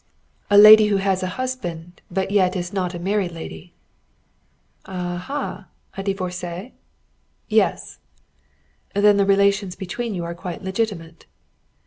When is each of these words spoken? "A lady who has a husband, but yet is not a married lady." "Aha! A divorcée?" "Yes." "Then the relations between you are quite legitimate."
"A 0.49 0.57
lady 0.57 0.87
who 0.87 0.97
has 0.97 1.21
a 1.21 1.27
husband, 1.37 2.01
but 2.09 2.31
yet 2.31 2.55
is 2.55 2.73
not 2.73 2.95
a 2.95 2.99
married 2.99 3.33
lady." 3.33 3.75
"Aha! 4.87 5.67
A 5.95 6.03
divorcée?" 6.03 6.71
"Yes." 7.47 7.99
"Then 8.95 9.17
the 9.17 9.27
relations 9.27 9.75
between 9.75 10.15
you 10.15 10.23
are 10.23 10.33
quite 10.33 10.63
legitimate." 10.63 11.27